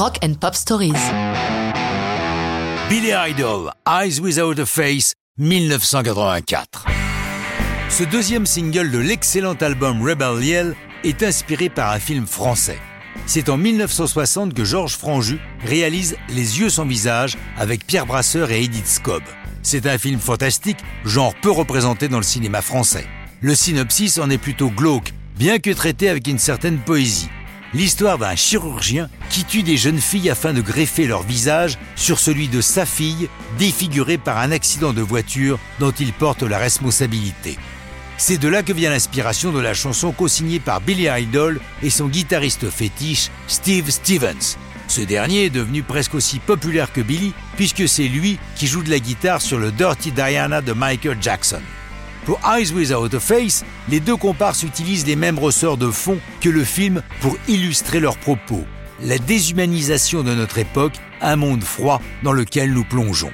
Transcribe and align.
Rock 0.00 0.16
and 0.24 0.32
Pop 0.40 0.54
Stories. 0.54 0.94
Billy 2.88 3.12
Idol, 3.12 3.70
Eyes 3.86 4.18
Without 4.18 4.58
a 4.58 4.64
Face, 4.64 5.12
1984. 5.36 6.86
Ce 7.90 8.04
deuxième 8.04 8.46
single 8.46 8.90
de 8.90 8.96
l'excellent 8.96 9.56
album 9.60 10.00
Rebel 10.00 10.42
Yell 10.42 10.74
est 11.04 11.22
inspiré 11.22 11.68
par 11.68 11.92
un 11.92 11.98
film 11.98 12.26
français. 12.26 12.78
C'est 13.26 13.50
en 13.50 13.58
1960 13.58 14.54
que 14.54 14.64
Georges 14.64 14.96
Franju 14.96 15.38
réalise 15.66 16.16
Les 16.30 16.60
yeux 16.60 16.70
sans 16.70 16.86
visage 16.86 17.36
avec 17.58 17.86
Pierre 17.86 18.06
Brasseur 18.06 18.50
et 18.50 18.62
Edith 18.62 18.86
Scobb. 18.86 19.22
C'est 19.62 19.84
un 19.84 19.98
film 19.98 20.18
fantastique, 20.18 20.78
genre 21.04 21.34
peu 21.42 21.50
représenté 21.50 22.08
dans 22.08 22.16
le 22.16 22.22
cinéma 22.22 22.62
français. 22.62 23.04
Le 23.42 23.54
synopsis 23.54 24.16
en 24.16 24.30
est 24.30 24.38
plutôt 24.38 24.70
glauque, 24.70 25.12
bien 25.36 25.58
que 25.58 25.68
traité 25.68 26.08
avec 26.08 26.26
une 26.26 26.38
certaine 26.38 26.78
poésie. 26.78 27.28
L'histoire 27.72 28.18
d'un 28.18 28.34
chirurgien 28.34 29.08
qui 29.28 29.44
tue 29.44 29.62
des 29.62 29.76
jeunes 29.76 30.00
filles 30.00 30.28
afin 30.28 30.52
de 30.52 30.60
greffer 30.60 31.06
leur 31.06 31.22
visage 31.22 31.78
sur 31.94 32.18
celui 32.18 32.48
de 32.48 32.60
sa 32.60 32.84
fille, 32.84 33.28
défigurée 33.58 34.18
par 34.18 34.38
un 34.38 34.50
accident 34.50 34.92
de 34.92 35.02
voiture 35.02 35.58
dont 35.78 35.92
il 35.92 36.12
porte 36.12 36.42
la 36.42 36.58
responsabilité. 36.58 37.58
C'est 38.18 38.38
de 38.38 38.48
là 38.48 38.64
que 38.64 38.72
vient 38.72 38.90
l'inspiration 38.90 39.52
de 39.52 39.60
la 39.60 39.72
chanson 39.72 40.10
co-signée 40.10 40.58
par 40.58 40.80
Billy 40.80 41.06
Idol 41.08 41.60
et 41.82 41.90
son 41.90 42.08
guitariste 42.08 42.68
fétiche 42.68 43.30
Steve 43.46 43.88
Stevens. 43.88 44.56
Ce 44.88 45.00
dernier 45.00 45.44
est 45.44 45.50
devenu 45.50 45.84
presque 45.84 46.16
aussi 46.16 46.40
populaire 46.40 46.92
que 46.92 47.00
Billy 47.00 47.32
puisque 47.56 47.88
c'est 47.88 48.08
lui 48.08 48.38
qui 48.56 48.66
joue 48.66 48.82
de 48.82 48.90
la 48.90 48.98
guitare 48.98 49.40
sur 49.40 49.60
le 49.60 49.70
Dirty 49.70 50.10
Diana 50.10 50.60
de 50.60 50.72
Michael 50.72 51.18
Jackson. 51.20 51.62
Pour 52.24 52.38
Eyes 52.46 52.72
Without 52.72 53.14
a 53.14 53.20
Face, 53.20 53.64
les 53.88 54.00
deux 54.00 54.16
comparses 54.16 54.62
utilisent 54.62 55.06
les 55.06 55.16
mêmes 55.16 55.38
ressorts 55.38 55.76
de 55.76 55.90
fond 55.90 56.18
que 56.40 56.48
le 56.48 56.64
film 56.64 57.02
pour 57.20 57.36
illustrer 57.48 58.00
leurs 58.00 58.18
propos. 58.18 58.64
La 59.02 59.18
déshumanisation 59.18 60.22
de 60.22 60.34
notre 60.34 60.58
époque, 60.58 60.94
un 61.22 61.36
monde 61.36 61.64
froid 61.64 62.00
dans 62.22 62.32
lequel 62.32 62.72
nous 62.72 62.84
plongeons. 62.84 63.32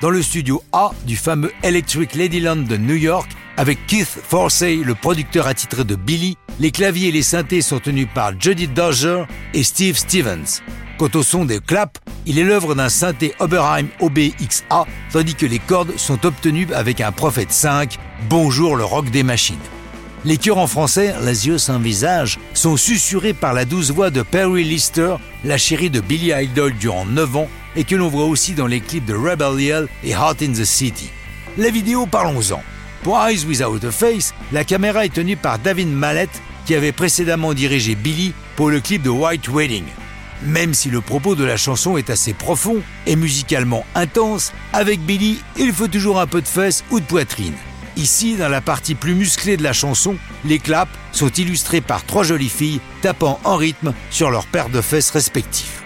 Dans 0.00 0.10
le 0.10 0.22
studio 0.22 0.62
A 0.72 0.90
du 1.06 1.16
fameux 1.16 1.52
Electric 1.62 2.14
Ladyland 2.14 2.66
de 2.66 2.76
New 2.76 2.96
York, 2.96 3.30
avec 3.56 3.86
Keith 3.86 4.06
Forsey, 4.06 4.76
le 4.76 4.94
producteur 4.94 5.46
attitré 5.46 5.84
de 5.84 5.94
Billy, 5.94 6.38
les 6.58 6.70
claviers 6.70 7.08
et 7.08 7.12
les 7.12 7.22
synthés 7.22 7.60
sont 7.60 7.78
tenus 7.78 8.08
par 8.14 8.32
Jody 8.40 8.66
Dodger 8.66 9.24
et 9.52 9.62
Steve 9.62 9.96
Stevens. 9.96 10.62
Quant 10.98 11.10
au 11.14 11.22
son 11.22 11.44
des 11.44 11.60
claps, 11.60 12.00
il 12.26 12.38
est 12.38 12.44
l'œuvre 12.44 12.74
d'un 12.74 12.88
synthé 12.88 13.34
Oberheim 13.38 13.86
OBXA, 14.00 14.86
tandis 15.12 15.34
que 15.34 15.46
les 15.46 15.58
cordes 15.58 15.96
sont 15.96 16.24
obtenues 16.26 16.68
avec 16.74 17.00
un 17.00 17.12
Prophet 17.12 17.46
5, 17.48 17.98
Bonjour 18.28 18.76
le 18.76 18.84
rock 18.84 19.10
des 19.10 19.22
machines. 19.22 19.56
Les 20.24 20.36
chœurs 20.36 20.58
en 20.58 20.68
français, 20.68 21.14
Les 21.24 21.48
yeux 21.48 21.58
sans 21.58 21.80
visage, 21.80 22.38
sont 22.54 22.76
susurrés 22.76 23.32
par 23.32 23.52
la 23.54 23.64
douce 23.64 23.90
voix 23.90 24.10
de 24.10 24.22
Perry 24.22 24.62
Lister, 24.62 25.16
la 25.44 25.58
chérie 25.58 25.90
de 25.90 26.00
Billy 26.00 26.32
Idol 26.32 26.72
durant 26.74 27.04
9 27.04 27.36
ans, 27.36 27.48
et 27.74 27.84
que 27.84 27.96
l'on 27.96 28.08
voit 28.08 28.26
aussi 28.26 28.52
dans 28.54 28.68
les 28.68 28.80
clips 28.80 29.04
de 29.04 29.14
Rebel 29.14 29.88
et 30.04 30.14
Hot 30.14 30.42
in 30.42 30.52
the 30.52 30.64
City. 30.64 31.10
La 31.58 31.70
vidéo, 31.70 32.06
parlons-en. 32.06 32.62
Pour 33.02 33.18
Eyes 33.18 33.44
Without 33.46 33.84
a 33.84 33.90
Face, 33.90 34.32
la 34.52 34.62
caméra 34.62 35.04
est 35.04 35.14
tenue 35.14 35.36
par 35.36 35.58
David 35.58 35.88
Mallet, 35.88 36.28
qui 36.66 36.76
avait 36.76 36.92
précédemment 36.92 37.52
dirigé 37.52 37.96
Billy 37.96 38.32
pour 38.54 38.70
le 38.70 38.80
clip 38.80 39.02
de 39.02 39.10
White 39.10 39.48
Wedding. 39.48 39.84
Même 40.44 40.74
si 40.74 40.90
le 40.90 41.00
propos 41.00 41.36
de 41.36 41.44
la 41.44 41.56
chanson 41.56 41.96
est 41.96 42.10
assez 42.10 42.32
profond 42.32 42.82
et 43.06 43.14
musicalement 43.14 43.86
intense, 43.94 44.52
avec 44.72 45.00
Billy, 45.00 45.38
il 45.56 45.72
faut 45.72 45.88
toujours 45.88 46.20
un 46.20 46.26
peu 46.26 46.40
de 46.40 46.48
fesses 46.48 46.82
ou 46.90 46.98
de 46.98 47.04
poitrine. 47.04 47.54
Ici, 47.96 48.36
dans 48.36 48.48
la 48.48 48.60
partie 48.60 48.94
plus 48.94 49.14
musclée 49.14 49.56
de 49.56 49.62
la 49.62 49.72
chanson, 49.72 50.16
les 50.44 50.58
claps 50.58 50.90
sont 51.12 51.30
illustrés 51.30 51.80
par 51.80 52.04
trois 52.04 52.24
jolies 52.24 52.48
filles 52.48 52.80
tapant 53.02 53.38
en 53.44 53.56
rythme 53.56 53.92
sur 54.10 54.30
leurs 54.30 54.46
paires 54.46 54.70
de 54.70 54.80
fesses 54.80 55.10
respectifs. 55.10 55.82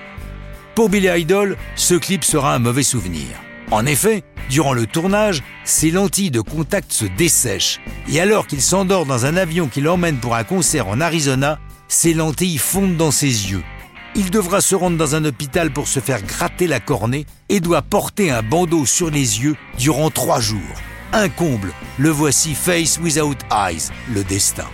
Pour 0.74 0.88
Billy 0.88 1.08
Idol, 1.20 1.56
ce 1.74 1.94
clip 1.94 2.24
sera 2.24 2.54
un 2.54 2.58
mauvais 2.58 2.82
souvenir. 2.82 3.26
En 3.70 3.84
effet, 3.84 4.22
durant 4.48 4.72
le 4.72 4.86
tournage, 4.86 5.42
ses 5.64 5.90
lentilles 5.90 6.30
de 6.30 6.40
contact 6.40 6.92
se 6.92 7.04
dessèchent, 7.04 7.80
et 8.08 8.20
alors 8.20 8.46
qu'il 8.46 8.62
s'endort 8.62 9.04
dans 9.04 9.26
un 9.26 9.36
avion 9.36 9.66
qui 9.66 9.80
l'emmène 9.80 10.18
pour 10.18 10.36
un 10.36 10.44
concert 10.44 10.86
en 10.86 11.00
Arizona, 11.00 11.58
ses 11.88 12.14
lentilles 12.14 12.58
fondent 12.58 12.96
dans 12.96 13.10
ses 13.10 13.50
yeux. 13.50 13.64
Il 14.18 14.30
devra 14.30 14.62
se 14.62 14.74
rendre 14.74 14.96
dans 14.96 15.14
un 15.14 15.26
hôpital 15.26 15.70
pour 15.70 15.88
se 15.88 16.00
faire 16.00 16.22
gratter 16.22 16.66
la 16.66 16.80
cornée 16.80 17.26
et 17.50 17.60
doit 17.60 17.82
porter 17.82 18.30
un 18.30 18.42
bandeau 18.42 18.86
sur 18.86 19.10
les 19.10 19.42
yeux 19.42 19.56
durant 19.76 20.08
trois 20.08 20.40
jours. 20.40 20.60
Un 21.12 21.28
comble, 21.28 21.74
le 21.98 22.08
voici 22.08 22.54
Face 22.54 22.98
Without 22.98 23.36
Eyes, 23.52 23.90
le 24.14 24.24
destin. 24.24 24.64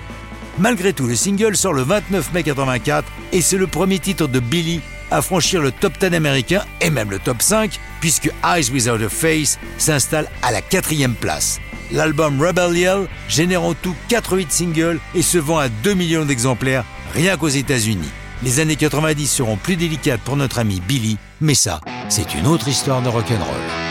Malgré 0.58 0.92
tout, 0.92 1.08
le 1.08 1.16
single 1.16 1.56
sort 1.56 1.72
le 1.72 1.82
29 1.82 2.32
mai 2.32 2.44
84 2.44 3.10
et 3.32 3.40
c'est 3.40 3.56
le 3.56 3.66
premier 3.66 3.98
titre 3.98 4.28
de 4.28 4.38
Billy 4.38 4.80
à 5.10 5.22
franchir 5.22 5.60
le 5.60 5.72
top 5.72 5.98
10 5.98 6.14
américain 6.14 6.62
et 6.80 6.90
même 6.90 7.10
le 7.10 7.18
top 7.18 7.42
5 7.42 7.80
puisque 8.00 8.30
Eyes 8.44 8.70
Without 8.70 9.02
a 9.02 9.08
Face 9.08 9.58
s'installe 9.76 10.28
à 10.42 10.52
la 10.52 10.62
quatrième 10.62 11.14
place. 11.14 11.58
L'album 11.90 12.40
Rebel 12.40 12.76
Yell 12.78 13.08
génère 13.28 13.64
en 13.64 13.74
tout 13.74 13.96
4 14.08 14.38
hits 14.38 14.46
singles 14.50 15.00
et 15.16 15.22
se 15.22 15.38
vend 15.38 15.58
à 15.58 15.68
2 15.68 15.94
millions 15.94 16.24
d'exemplaires 16.24 16.84
rien 17.12 17.36
qu'aux 17.36 17.48
États-Unis. 17.48 18.10
Les 18.44 18.58
années 18.58 18.76
90 18.76 19.28
seront 19.28 19.56
plus 19.56 19.76
délicates 19.76 20.20
pour 20.20 20.36
notre 20.36 20.58
ami 20.58 20.80
Billy, 20.80 21.16
mais 21.40 21.54
ça, 21.54 21.80
c'est 22.08 22.34
une 22.34 22.48
autre 22.48 22.66
histoire 22.66 23.00
de 23.00 23.08
rock'n'roll. 23.08 23.81